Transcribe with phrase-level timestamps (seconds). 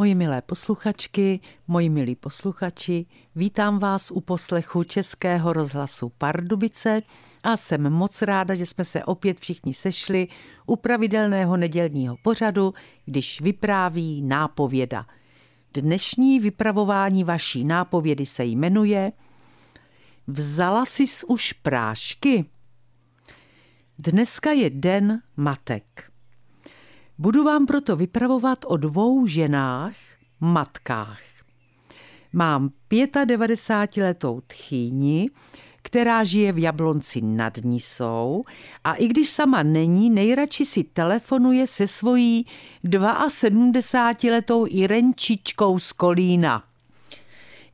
[0.00, 3.06] Moji milé posluchačky, moji milí posluchači,
[3.36, 7.02] vítám vás u poslechu Českého rozhlasu Pardubice
[7.42, 10.28] a jsem moc ráda, že jsme se opět všichni sešli
[10.66, 12.74] u pravidelného nedělního pořadu,
[13.04, 15.06] když vypráví nápověda.
[15.74, 19.12] Dnešní vypravování vaší nápovědy se jmenuje
[20.26, 22.44] Vzala jsi už prášky?
[23.98, 26.09] Dneska je den matek.
[27.20, 29.94] Budu vám proto vypravovat o dvou ženách,
[30.40, 31.20] matkách.
[32.32, 35.30] Mám 95-letou tchýni,
[35.82, 38.44] která žije v Jablonci nad Nisou
[38.84, 42.46] a i když sama není, nejradši si telefonuje se svojí
[42.84, 46.62] 72-letou Irenčičkou z Kolína.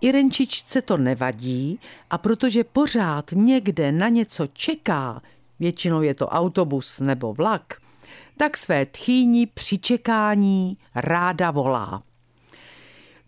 [0.00, 5.22] Irenčičce to nevadí a protože pořád někde na něco čeká,
[5.60, 7.83] většinou je to autobus nebo vlak,
[8.36, 12.02] tak své tchýni při čekání ráda volá.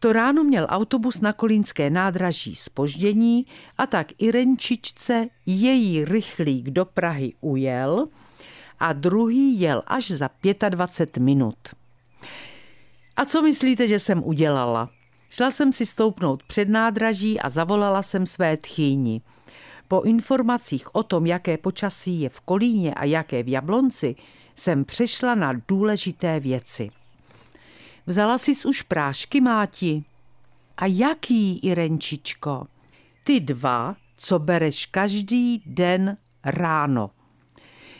[0.00, 3.46] To ráno měl autobus na kolínské nádraží spoždění
[3.78, 8.08] a tak Irenčičce její rychlík do Prahy ujel
[8.78, 10.30] a druhý jel až za
[10.68, 11.56] 25 minut.
[13.16, 14.90] A co myslíte, že jsem udělala?
[15.30, 19.20] Šla jsem si stoupnout před nádraží a zavolala jsem své tchýni.
[19.88, 24.16] Po informacích o tom, jaké počasí je v Kolíně a jaké v Jablonci,
[24.56, 26.90] jsem přešla na důležité věci.
[28.06, 30.04] Vzala jsi už prášky, máti?
[30.76, 32.66] A jaký, Irenčičko?
[33.24, 37.10] Ty dva, co bereš každý den ráno.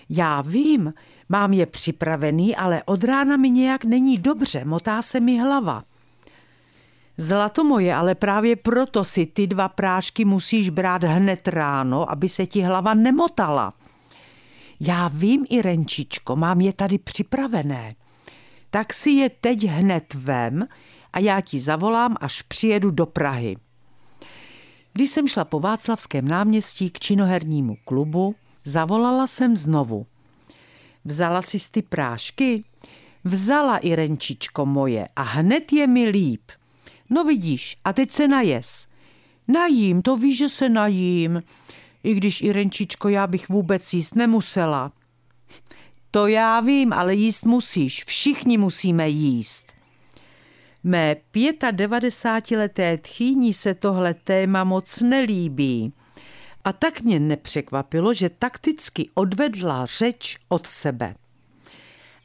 [0.09, 0.95] Já vím,
[1.29, 5.85] mám je připravený, ale od rána mi nějak není dobře, motá se mi hlava.
[7.19, 12.47] Zlato moje, ale právě proto si ty dva prášky musíš brát hned ráno, aby se
[12.47, 13.75] ti hlava nemotala.
[14.81, 17.95] Já vím, Irenčičko, mám je tady připravené.
[18.71, 20.67] Tak si je teď hned vem
[21.13, 23.57] a já ti zavolám, až přijedu do Prahy.
[24.93, 30.07] Když jsem šla po Václavském náměstí k činohernímu klubu, zavolala jsem znovu.
[31.05, 32.65] Vzala si ty prášky?
[33.25, 36.43] Vzala, Irenčičko moje, a hned je mi líp.
[37.11, 38.87] No vidíš, a teď se najes.
[39.49, 41.43] Najím, to víš, že se najím
[42.07, 44.93] i když Irenčičko, já bych vůbec jíst nemusela.
[46.11, 49.73] To já vím, ale jíst musíš, všichni musíme jíst.
[50.85, 55.93] Mé 95-leté tchýni se tohle téma moc nelíbí.
[56.65, 61.15] A tak mě nepřekvapilo, že takticky odvedla řeč od sebe.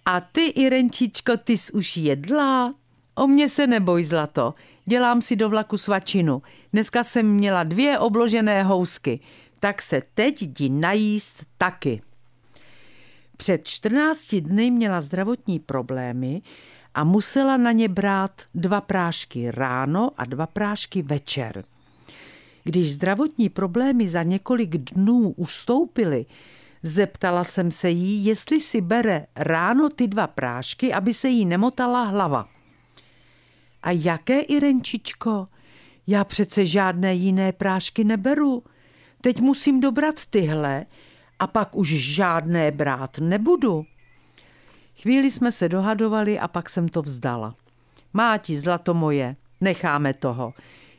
[0.06, 2.74] A ty, Irenčičko, ty jsi už jedla?
[3.16, 4.54] O mě se neboj, zlato.
[4.86, 6.42] Dělám si do vlaku svačinu.
[6.74, 9.20] Dneska jsem měla dvě obložené housky
[9.62, 12.02] tak se teď jdi najíst taky.
[13.38, 16.42] Před 14 dny měla zdravotní problémy
[16.94, 21.66] a musela na ně brát dva prášky ráno a dva prášky večer.
[22.64, 26.26] Když zdravotní problémy za několik dnů ustoupily,
[26.84, 32.04] zeptala jsem se jí, jestli si bere ráno ty dva prášky, aby se jí nemotala
[32.04, 32.50] hlava.
[33.84, 35.48] A jaké, Irenčičko?
[36.08, 38.64] Já přece žádné jiné prášky neberu.
[39.22, 40.86] Teď musím dobrat tyhle
[41.40, 43.86] a pak už žádné brát nebudu.
[45.02, 47.56] Chvíli jsme se dohadovali a pak jsem to vzdala.
[48.14, 50.54] Máti, zlato moje, necháme toho.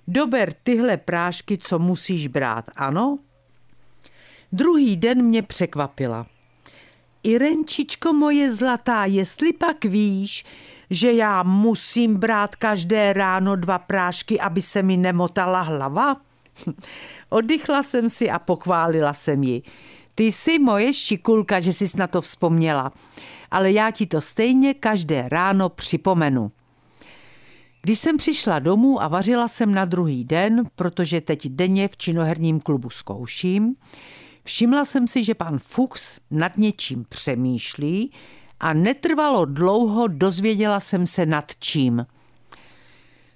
[0.09, 3.19] Dober tyhle prášky, co musíš brát, ano?
[4.53, 6.27] Druhý den mě překvapila.
[7.23, 10.45] Irenčičko moje zlatá, jestli pak víš,
[10.91, 16.17] že já musím brát každé ráno dva prášky, aby se mi nemotala hlava?
[17.29, 19.63] Oddychla jsem si a pochválila jsem ji.
[20.15, 22.93] Ty jsi moje šikulka, že jsi na to vzpomněla,
[23.51, 26.53] ale já ti to stejně každé ráno připomenu.
[27.83, 32.61] Když jsem přišla domů a vařila jsem na druhý den, protože teď denně v činoherním
[32.61, 33.75] klubu zkouším,
[34.45, 38.13] všimla jsem si, že pan Fuchs nad něčím přemýšlí
[38.61, 42.07] a netrvalo dlouho, dozvěděla jsem se nad čím.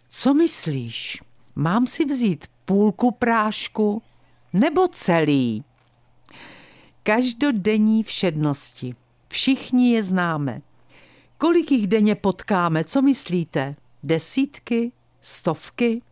[0.08, 1.22] Co myslíš?
[1.56, 4.02] Mám si vzít půlku prášku
[4.52, 5.64] nebo celý.
[7.02, 8.94] Každodenní všednosti.
[9.28, 10.62] Všichni je známe.
[11.38, 13.76] Kolik jich denně potkáme, co myslíte?
[14.02, 14.92] Desítky?
[15.20, 16.02] Stovky?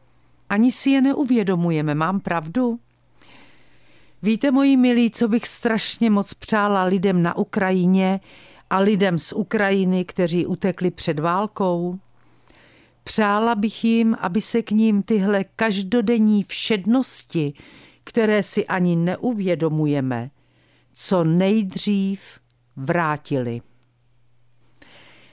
[0.48, 2.78] Ani si je neuvědomujeme, mám pravdu?
[4.22, 8.20] Víte, moji milí, co bych strašně moc přála lidem na Ukrajině
[8.70, 11.98] a lidem z Ukrajiny, kteří utekli před válkou?
[13.04, 17.52] Přála bych jim, aby se k ním tyhle každodenní všednosti,
[18.04, 20.30] které si ani neuvědomujeme,
[20.92, 22.20] co nejdřív
[22.76, 23.60] vrátili.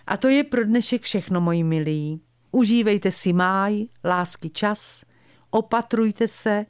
[0.07, 2.21] A to je pro dnešek všechno, moji milí.
[2.51, 5.03] Užívejte si máj, lásky čas,
[5.49, 6.65] opatrujte se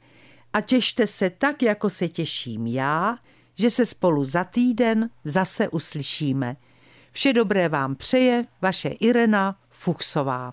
[0.52, 3.18] a těšte se tak, jako se těším já,
[3.54, 6.56] že se spolu za týden zase uslyšíme.
[7.12, 10.52] Vše dobré vám přeje vaše Irena Fuchsová.